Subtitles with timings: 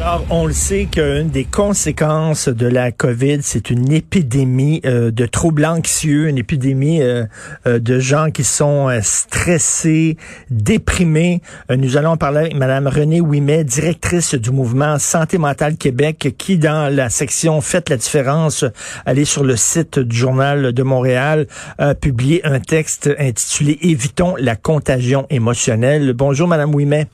[0.00, 5.24] Alors, on le sait qu'une des conséquences de la COVID, c'est une épidémie euh, de
[5.24, 7.24] troubles anxieux, une épidémie euh,
[7.66, 10.16] euh, de gens qui sont stressés,
[10.50, 11.40] déprimés.
[11.70, 16.92] nous allons parler avec Mme Renée Ouimet, directrice du mouvement Santé mentale Québec, qui, dans
[16.94, 18.64] la section Faites la différence,
[19.06, 21.46] allez sur le site du Journal de Montréal,
[21.78, 26.12] a publié un texte intitulé Évitons la contagion émotionnelle.
[26.14, 27.06] Bonjour, Mme Ouimet.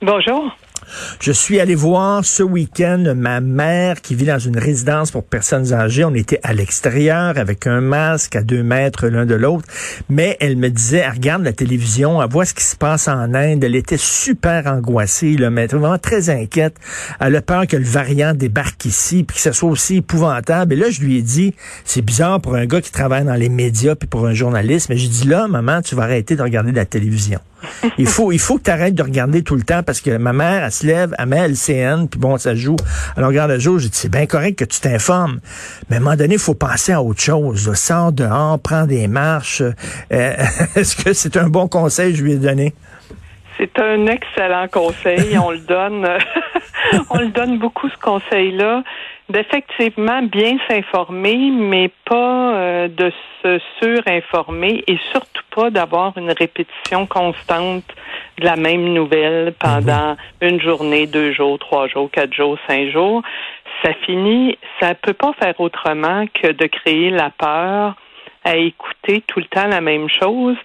[0.00, 0.56] Bonjour.
[1.20, 5.72] Je suis allé voir ce week-end ma mère qui vit dans une résidence pour personnes
[5.72, 6.04] âgées.
[6.04, 9.66] On était à l'extérieur avec un masque à deux mètres l'un de l'autre.
[10.08, 13.34] Mais elle me disait, elle regarde la télévision, elle voit ce qui se passe en
[13.34, 13.62] Inde.
[13.64, 16.76] Elle était super angoissée, là, mais vraiment très inquiète.
[17.20, 20.74] Elle a peur que le variant débarque ici, puis que ce soit aussi épouvantable.
[20.74, 21.54] Et là, je lui ai dit,
[21.84, 24.88] c'est bizarre pour un gars qui travaille dans les médias, puis pour un journaliste.
[24.88, 27.40] Mais j'ai dit, là, maman, tu vas arrêter de regarder la télévision.
[27.98, 30.32] Il faut, il faut que tu arrêtes de regarder tout le temps parce que ma
[30.32, 32.76] mère, elle se lève, elle met LCN, puis bon, ça joue.
[33.16, 35.40] Alors, regarde le jour, j'ai dit, c'est bien correct que tu t'informes.
[35.88, 37.72] Mais à un moment donné, il faut penser à autre chose.
[37.74, 39.62] Sors dehors, prends des marches.
[39.62, 39.74] Euh,
[40.76, 42.74] est-ce que c'est un bon conseil que je lui ai donné?
[43.56, 45.36] C'est un excellent conseil.
[45.38, 46.06] on le donne,
[47.10, 48.82] on le donne beaucoup, ce conseil-là
[49.28, 53.12] d'effectivement bien s'informer, mais pas euh, de
[53.42, 57.84] se surinformer et surtout pas d'avoir une répétition constante
[58.38, 60.48] de la même nouvelle pendant mhm.
[60.48, 63.22] une journée, deux jours, trois jours, quatre jours, cinq jours.
[63.82, 67.96] Ça finit, ça peut pas faire autrement que de créer la peur
[68.44, 70.56] à écouter tout le temps la même chose.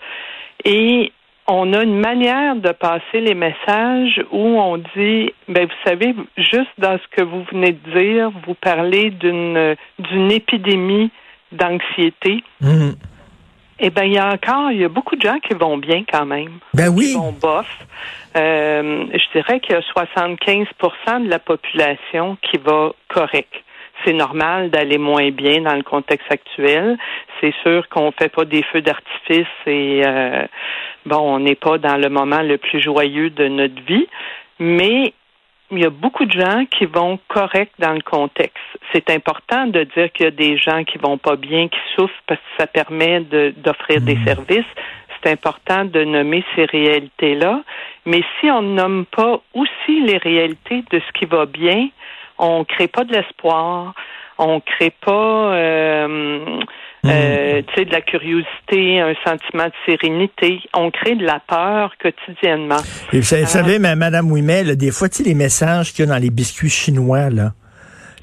[0.64, 1.12] Et
[1.48, 6.72] on a une manière de passer les messages où on dit, ben vous savez, juste
[6.78, 11.12] dans ce que vous venez de dire, vous parlez d'une d'une épidémie
[11.52, 12.44] d'anxiété.
[12.62, 12.96] Mhm.
[13.80, 16.04] Eh bien, il y a encore, il y a beaucoup de gens qui vont bien
[16.10, 16.60] quand même.
[16.74, 17.08] Ben oui.
[17.08, 17.68] Qui vont bof.
[18.36, 23.63] Euh, je dirais qu'il y a 75% de la population qui va correct
[24.04, 26.98] c'est normal d'aller moins bien dans le contexte actuel.
[27.40, 30.46] C'est sûr qu'on fait pas des feux d'artifice et euh,
[31.06, 34.08] bon, on n'est pas dans le moment le plus joyeux de notre vie,
[34.60, 35.14] mais
[35.72, 38.64] il y a beaucoup de gens qui vont correct dans le contexte.
[38.94, 42.14] C'est important de dire qu'il y a des gens qui vont pas bien, qui souffrent
[42.28, 44.26] parce que ça permet d'offrir des mmh.
[44.26, 44.66] services.
[45.24, 47.64] C'est important de nommer ces réalités-là.
[48.06, 51.88] Mais si on ne nomme pas aussi les réalités de ce qui va bien,
[52.44, 53.94] on crée pas de l'espoir,
[54.38, 56.62] on crée pas euh,
[57.06, 57.84] euh, hmm.
[57.84, 60.60] de la curiosité, un sentiment de sérénité.
[60.74, 62.82] On crée de la peur quotidiennement.
[63.12, 66.30] vous savez, euh, Madame Ouimet, des fois, tu les messages qu'il y a dans les
[66.30, 67.54] biscuits chinois, là,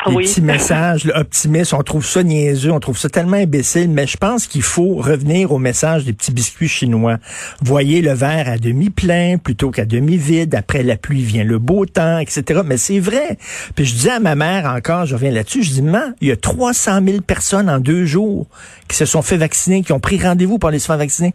[0.09, 4.17] les petits messages optimistes, on trouve ça niaiseux, on trouve ça tellement imbécile, mais je
[4.17, 7.19] pense qu'il faut revenir au message des petits biscuits chinois.
[7.63, 10.55] Voyez le verre à demi plein plutôt qu'à demi vide.
[10.55, 12.63] Après la pluie vient le beau temps, etc.
[12.65, 13.39] Mais c'est vrai.
[13.75, 16.33] Puis je disais à ma mère encore, je reviens là-dessus, je dis, maman, il y
[16.33, 18.47] a 300 000 personnes en deux jours
[18.89, 21.35] qui se sont fait vacciner, qui ont pris rendez-vous pour aller se faire vacciner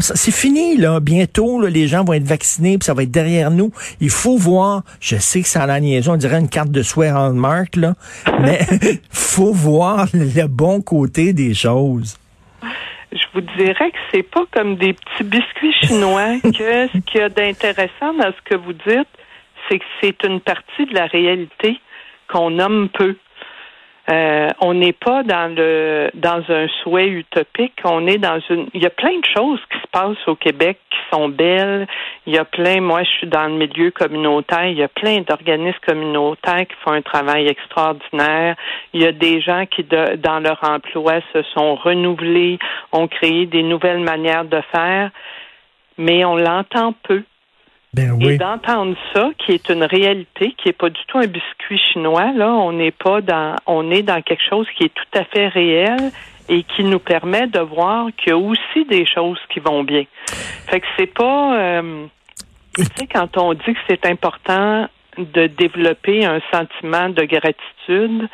[0.00, 1.00] c'est fini, là.
[1.00, 3.70] Bientôt, les gens vont être vaccinés, puis ça va être derrière nous.
[4.00, 6.82] Il faut voir, je sais que ça a la niaison, on dirait une carte de
[6.82, 7.94] souhait Hallmark, là,
[8.40, 8.60] mais
[9.10, 12.18] faut voir le bon côté des choses.
[13.12, 17.24] Je vous dirais que c'est pas comme des petits biscuits chinois que ce qu'il y
[17.24, 19.08] a d'intéressant dans ce que vous dites,
[19.68, 21.80] c'est que c'est une partie de la réalité
[22.30, 23.16] qu'on nomme peu.
[24.10, 27.74] Euh, on n'est pas dans le dans un souhait utopique.
[27.84, 28.68] On est dans une.
[28.72, 31.86] Il y a plein de choses qui se passent au Québec qui sont belles.
[32.26, 32.80] Il y a plein.
[32.80, 34.66] Moi, je suis dans le milieu communautaire.
[34.66, 38.56] Il y a plein d'organismes communautaires qui font un travail extraordinaire.
[38.94, 42.58] Il y a des gens qui, dans leur emploi, se sont renouvelés,
[42.92, 45.10] ont créé des nouvelles manières de faire,
[45.98, 47.22] mais on l'entend peu.
[47.98, 51.78] Ben Et d'entendre ça, qui est une réalité, qui est pas du tout un biscuit
[51.92, 55.24] chinois, là, on n'est pas dans, on est dans quelque chose qui est tout à
[55.24, 56.12] fait réel
[56.48, 60.04] et qui nous permet de voir qu'il y a aussi des choses qui vont bien.
[60.68, 62.06] Fait que c'est pas, euh,
[62.76, 68.28] tu sais, quand on dit que c'est important de développer un sentiment de gratitude,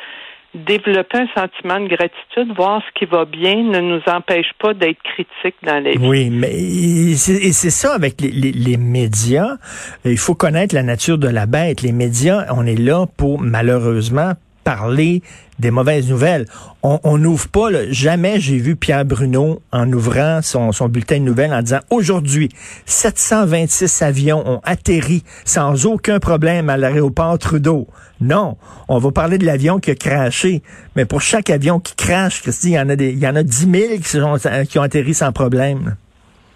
[0.55, 5.01] développer un sentiment de gratitude, voir ce qui va bien, ne nous empêche pas d'être
[5.03, 5.97] critiques dans vie.
[5.99, 9.57] Oui, mais c'est ça avec les, les, les, médias.
[10.05, 11.81] Il faut connaître la nature de la bête.
[11.81, 14.33] Les médias, on est là pour malheureusement
[14.65, 15.21] parler
[15.59, 16.47] des mauvaises nouvelles.
[16.83, 21.53] On n'ouvre pas, jamais j'ai vu Pierre Bruno en ouvrant son, son bulletin de nouvelles
[21.53, 22.49] en disant aujourd'hui,
[22.85, 27.87] 726 avions ont atterri sans aucun problème à l'aéroport Trudeau.
[28.19, 28.57] Non,
[28.89, 30.61] on va parler de l'avion qui a craché.
[30.95, 33.35] Mais pour chaque avion qui crache, Christy, il y en a des, il y en
[33.35, 34.37] a 10 000 qui, sont,
[34.67, 35.95] qui ont atterri sans problème.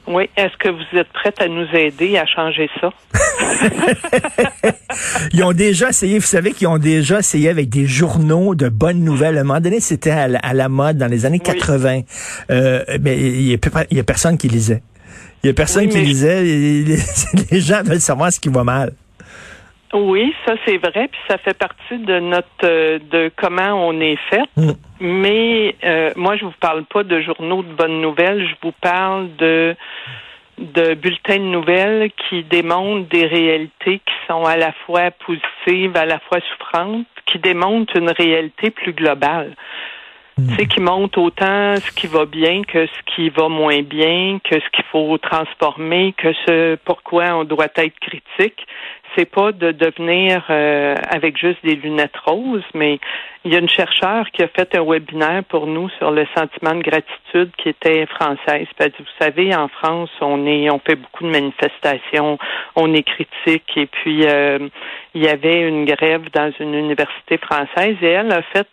[0.07, 0.27] Oui.
[0.35, 2.89] Est-ce que vous êtes prête à nous aider à changer ça?
[5.33, 9.03] ils ont déjà essayé, vous savez qu'ils ont déjà essayé avec des journaux de bonnes
[9.03, 9.37] nouvelles.
[9.37, 12.01] À un moment donné, c'était à, la mode dans les années 80.
[12.51, 14.81] Euh, mais il n'y a, personne qui lisait.
[15.43, 16.43] Il n'y a personne qui lisait.
[17.51, 18.93] Les, gens veulent savoir ce qui va mal.
[19.91, 24.19] Oui, ça c'est vrai, puis ça fait partie de notre euh, de comment on est
[24.29, 24.43] fait.
[24.55, 24.71] Mm.
[24.99, 29.35] Mais euh, moi, je vous parle pas de journaux de bonnes nouvelles, je vous parle
[29.37, 29.75] de
[30.59, 36.05] de bulletins de nouvelles qui démontrent des réalités qui sont à la fois positives, à
[36.05, 39.55] la fois souffrantes, qui démontrent une réalité plus globale.
[40.37, 40.49] Mm.
[40.49, 44.39] Tu sais, qui montre autant ce qui va bien que ce qui va moins bien,
[44.43, 48.65] que ce qu'il faut transformer, que ce pourquoi on doit être critique
[49.15, 52.99] c'est pas de devenir euh, avec juste des lunettes roses, mais
[53.45, 56.75] il y a une chercheure qui a fait un webinaire pour nous sur le sentiment
[56.75, 58.67] de gratitude qui était française.
[58.79, 62.37] vous savez, en France, on est, on fait beaucoup de manifestations,
[62.75, 64.59] on est critique, et puis euh,
[65.13, 68.67] il y avait une grève dans une université française et elle a fait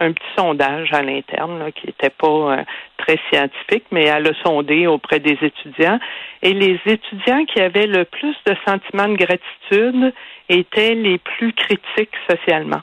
[0.00, 2.64] un petit sondage à l'interne qui n'était pas euh,
[2.96, 5.98] très scientifique, mais elle a sondé auprès des étudiants.
[6.42, 9.46] Et les étudiants qui avaient le plus de sentiments de gratitude
[10.48, 12.82] étaient les plus critiques socialement.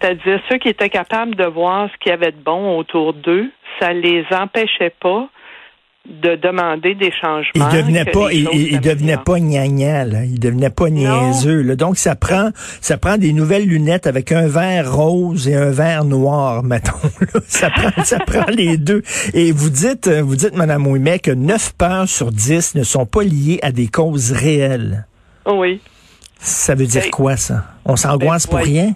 [0.00, 3.50] C'est-à-dire ceux qui étaient capables de voir ce qu'il y avait de bon autour d'eux,
[3.78, 5.28] ça les empêchait pas
[6.08, 7.68] de demander des changements.
[7.70, 10.24] Il devenait pas, il, il devenait pas gnagna, là.
[10.24, 11.76] Il devenait pas niaiseux, là.
[11.76, 12.50] Donc, ça prend,
[12.80, 16.96] ça prend des nouvelles lunettes avec un verre rose et un verre noir, mettons,
[17.46, 19.02] Ça prend, ça prend les deux.
[19.34, 23.22] Et vous dites, vous dites, Madame Ouimet, que 9 peurs sur 10 ne sont pas
[23.22, 25.06] liées à des causes réelles.
[25.46, 25.80] Oui.
[26.40, 27.64] Ça veut dire ben, quoi, ça?
[27.84, 28.94] On s'angoisse ben, pour rien?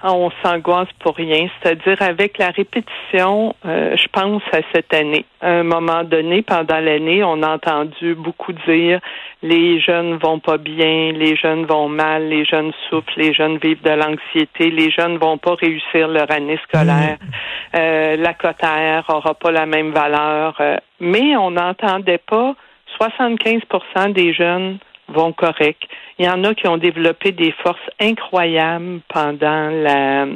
[0.00, 1.48] Ah, on s'angoisse pour rien.
[1.60, 5.24] C'est-à-dire avec la répétition, euh, je pense à cette année.
[5.40, 9.00] À un moment donné, pendant l'année, on a entendu beaucoup dire
[9.42, 13.82] les jeunes vont pas bien, les jeunes vont mal, les jeunes souffrent, les jeunes vivent
[13.82, 17.76] de l'anxiété, les jeunes vont pas réussir leur année scolaire, mm.
[17.76, 20.54] euh, la cotère aura pas la même valeur.
[20.60, 22.54] Euh, mais on n'entendait pas
[23.00, 25.82] 75% des jeunes vont correct.
[26.18, 30.26] Il y en a qui ont développé des forces incroyables pendant la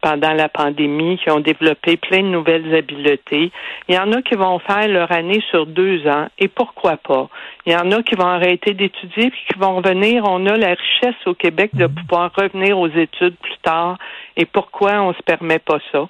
[0.00, 3.50] pendant la pandémie, qui ont développé plein de nouvelles habiletés.
[3.88, 7.28] Il y en a qui vont faire leur année sur deux ans, et pourquoi pas?
[7.66, 10.24] Il y en a qui vont arrêter d'étudier, puis qui vont revenir.
[10.24, 13.98] On a la richesse au Québec de pouvoir revenir aux études plus tard,
[14.36, 16.06] et pourquoi on se permet pas ça?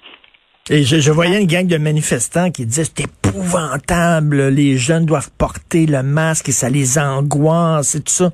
[0.71, 5.87] Et je, voyais une gang de manifestants qui disaient c'est épouvantable, les jeunes doivent porter
[5.87, 8.33] le masque et ça les angoisse et tout ça.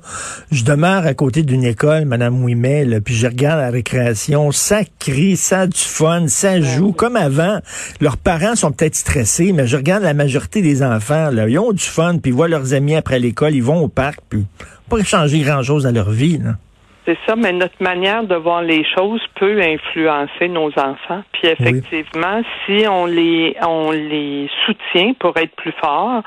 [0.51, 5.37] Je demeure à côté d'une école, Madame Ouimet, puis je regarde la récréation, ça crie,
[5.37, 7.59] ça a du fun, ça joue comme avant.
[8.01, 11.71] Leurs parents sont peut-être stressés, mais je regarde la majorité des enfants, là, ils ont
[11.71, 14.45] du fun, puis ils voient leurs amis après l'école, ils vont au parc, puis
[14.89, 16.39] pas changer grand-chose à leur vie.
[16.39, 16.57] Là.
[17.05, 21.23] C'est ça, mais notre manière de voir les choses peut influencer nos enfants.
[21.33, 26.23] Puis effectivement, si on les on les soutient pour être plus forts,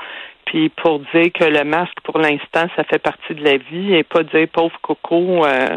[0.49, 4.03] puis pour dire que le masque pour l'instant ça fait partie de la vie et
[4.03, 5.77] pas dire pauvre coco euh,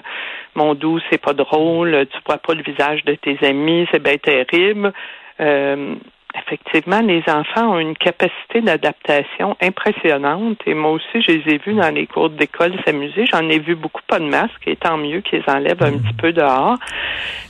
[0.56, 4.18] mon doux c'est pas drôle tu vois pas le visage de tes amis c'est bien
[4.18, 4.94] terrible
[5.42, 5.96] euh,
[6.36, 10.60] effectivement, les enfants ont une capacité d'adaptation impressionnante.
[10.66, 13.26] Et moi aussi, je les ai vus dans les cours d'école s'amuser.
[13.32, 16.34] J'en ai vu beaucoup pas de masques, et tant mieux qu'ils enlèvent un petit peu
[16.34, 16.78] dehors.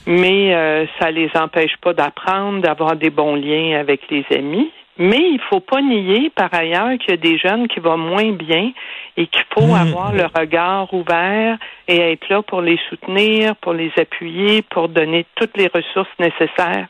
[0.06, 4.70] Mais euh, ça les empêche pas d'apprendre, d'avoir des bons liens avec les amis.
[4.98, 8.30] Mais il faut pas nier, par ailleurs, qu'il y a des jeunes qui vont moins
[8.32, 8.72] bien
[9.16, 9.74] et qu'il faut mmh.
[9.74, 11.56] avoir le regard ouvert
[11.88, 16.88] et être là pour les soutenir, pour les appuyer, pour donner toutes les ressources nécessaires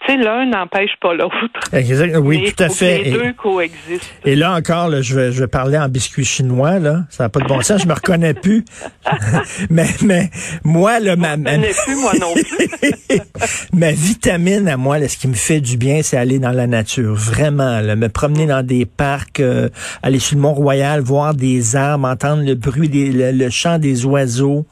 [0.00, 1.34] tu sais, l'un n'empêche pas l'autre.
[2.20, 3.02] Oui, tout à fait.
[3.02, 4.06] les deux coexistent.
[4.24, 7.04] Et là encore, je, vais, je vais parler en biscuit chinois, là.
[7.10, 8.64] Ça n'a pas de bon sens, je me reconnais plus.
[9.70, 10.30] mais, mais
[10.64, 11.58] moi, là, ma, ma...
[11.58, 13.18] plus, moi non plus.
[13.72, 16.66] ma vitamine à moi, là, ce qui me fait du bien, c'est aller dans la
[16.66, 17.14] nature.
[17.14, 19.68] Vraiment, là, me promener dans des parcs, euh,
[20.02, 24.04] aller sur le Mont-Royal, voir des arbres, entendre le bruit, des, le, le chant des
[24.04, 24.66] oiseaux.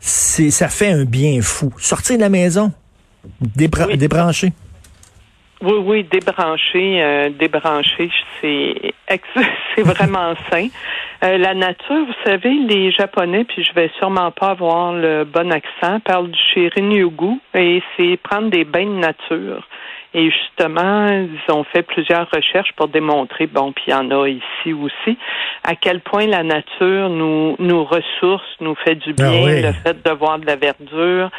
[0.00, 1.72] C'est, ça fait un bien fou.
[1.78, 2.72] Sortir de la maison,
[3.40, 4.52] Débrancher.
[5.62, 8.92] Oui, oui, débrancher, euh, débrancher, c'est
[9.74, 10.68] c'est vraiment sain.
[11.22, 15.50] Euh, la nature, vous savez, les Japonais, puis je vais sûrement pas avoir le bon
[15.52, 19.66] accent, parlent du Shirin-Yogu et c'est prendre des bains de nature.
[20.12, 24.28] Et justement, ils ont fait plusieurs recherches pour démontrer, bon, puis il y en a
[24.28, 25.18] ici aussi,
[25.64, 30.04] à quel point la nature nous, nous ressource, nous fait du ah bien, le fait
[30.04, 31.30] de voir de la verdure.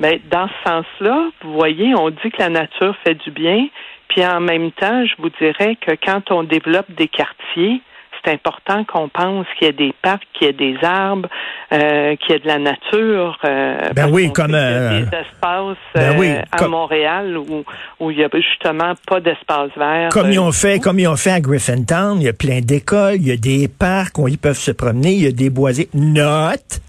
[0.00, 3.66] Mais ben, dans ce sens-là, vous voyez, on dit que la nature fait du bien,
[4.08, 7.82] puis en même temps, je vous dirais que quand on développe des quartiers,
[8.24, 11.28] c'est important qu'on pense qu'il y a des parcs, qu'il y a des arbres,
[11.72, 13.38] euh, qu'il y a de la nature.
[13.44, 17.64] Euh, ben oui, comme euh, des espaces ben euh, à Montréal où,
[18.00, 20.08] où il y a justement pas d'espace vert.
[20.10, 23.16] Comme ils ont fait, comme ils ont fait à Griffintown, il y a plein d'écoles,
[23.16, 25.88] il y a des parcs où ils peuvent se promener, il y a des boisés.
[25.94, 26.80] Note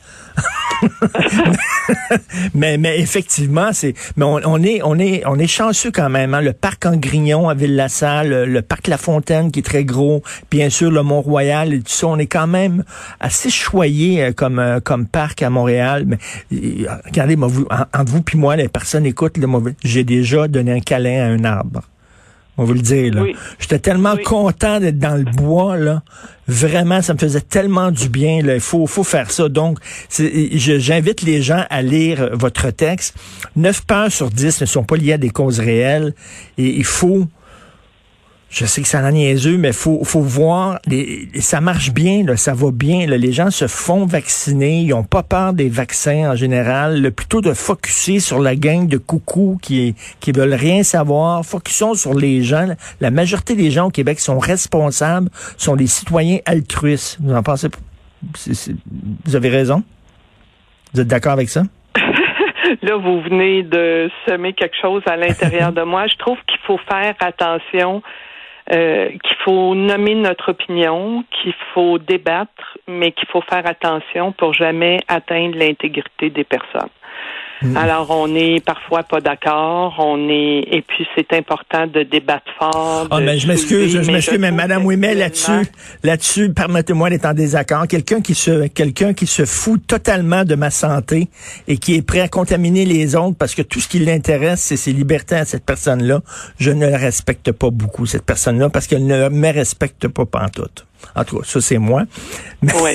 [2.54, 6.34] mais, mais effectivement, c'est, mais on, est, on est, on est chanceux quand même.
[6.34, 6.42] Hein.
[6.42, 10.70] Le parc en Grignon à Ville-la-Salle, le, parc La Fontaine qui est très gros, bien
[10.70, 12.08] sûr le Mont-Royal et tout ça.
[12.08, 12.84] On est quand même
[13.20, 16.06] assez choyé euh, comme, euh, comme parc à Montréal.
[16.08, 16.18] Mais
[16.54, 19.38] euh, regardez, moi, vous, entre vous puis moi, les personnes écoutent,
[19.84, 21.82] j'ai déjà donné un câlin à un arbre.
[22.60, 23.14] On va le dire.
[23.14, 23.24] Là.
[23.58, 25.78] J'étais tellement content d'être dans le bois.
[25.78, 26.04] là.
[26.46, 28.42] Vraiment, ça me faisait tellement du bien.
[28.42, 28.56] Là.
[28.56, 29.48] Il faut, faut faire ça.
[29.48, 33.16] Donc, j'invite les gens à lire votre texte.
[33.56, 36.14] Neuf peurs sur dix ne sont pas liées à des causes réelles.
[36.58, 37.28] Et il faut
[38.50, 40.80] je sais que ça en niaiseux, mais faut faut voir,
[41.40, 43.06] ça marche bien, là, ça va bien.
[43.06, 47.02] les gens se font vacciner, ils ont pas peur des vaccins en général.
[47.02, 51.46] Le plutôt de focuser sur la gang de coucous qui qui veulent rien savoir.
[51.46, 52.68] Focusons sur les gens.
[53.00, 57.20] La majorité des gens au Québec sont responsables, sont des citoyens altruistes.
[57.22, 57.70] Vous en pensez
[59.26, 59.84] Vous avez raison?
[60.94, 61.64] Vous êtes d'accord avec ça?
[62.82, 66.08] Là, vous venez de semer quelque chose à l'intérieur de moi.
[66.08, 68.02] Je trouve qu'il faut faire attention
[68.72, 74.54] euh, qu'il faut nommer notre opinion, qu'il faut débattre, mais qu'il faut faire attention pour
[74.54, 76.90] jamais atteindre l'intégrité des personnes.
[77.62, 77.76] Mm.
[77.76, 83.08] Alors, on est parfois pas d'accord, on est, et puis c'est important de débattre fort.
[83.12, 85.70] Ah, mais je m'excuse, je m'excuse, mais Madame Ouimet, là-dessus,
[86.04, 87.88] là-dessus, permettez-moi d'être en désaccord.
[87.88, 91.28] Quelqu'un qui se, quelqu'un qui se fout totalement de ma santé
[91.68, 94.78] et qui est prêt à contaminer les autres parce que tout ce qui l'intéresse, c'est
[94.78, 96.22] ses libertés à cette personne-là.
[96.60, 100.86] Je ne la respecte pas beaucoup, cette personne-là, parce qu'elle ne me respecte pas pantoute.
[101.16, 102.04] En tout cas, ça, c'est moi.
[102.62, 102.92] Mais, oui,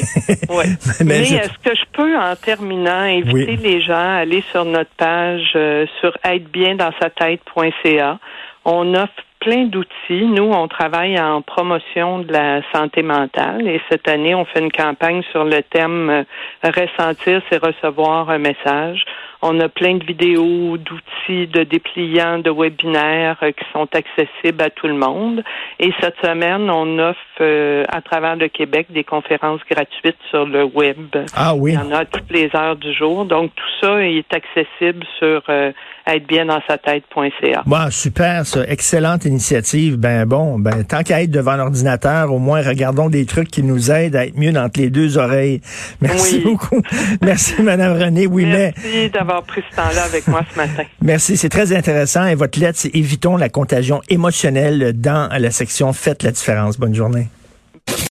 [0.51, 0.65] oui.
[1.05, 5.53] mais, est-ce que je peux, en terminant, inviter les gens à aller sur notre page
[5.57, 8.19] euh, sur tête.ca.
[8.65, 10.27] On offre plein d'outils.
[10.27, 14.73] Nous, on travaille en promotion de la santé mentale et cette année, on fait une
[14.73, 16.25] campagne sur le thème euh,
[16.65, 19.05] ressentir, c'est recevoir un message.
[19.43, 24.71] On a plein de vidéos, d'outils, de dépliants, de webinaires euh, qui sont accessibles à
[24.71, 25.45] tout le monde.
[25.79, 30.65] Et cette semaine, on offre euh, à travers le Québec des conférences gratuites sur le
[30.65, 30.97] web.
[31.35, 31.73] Ah oui.
[31.73, 33.25] Il y en a à toutes les heures du jour.
[33.25, 35.73] Donc tout ça est accessible sur euh,
[36.07, 37.63] être bien dans sa tête.ca.
[37.67, 38.65] Bon, super, ça.
[38.69, 39.97] Excellente initiative.
[39.97, 43.91] Ben bon, ben tant qu'à être devant l'ordinateur, au moins regardons des trucs qui nous
[43.91, 45.61] aident à être mieux entre les deux oreilles.
[46.01, 46.81] Merci beaucoup.
[47.23, 48.75] Merci, Madame René Ouimet.
[48.77, 50.85] Merci d'avoir pris ce temps-là avec moi ce matin.
[51.03, 52.27] Merci, c'est très intéressant.
[52.27, 56.79] Et votre lettre, c'est Évitons la contagion émotionnelle dans la section Faites la différence.
[56.79, 57.24] Bonne journée.